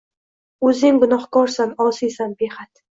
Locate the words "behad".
2.45-2.87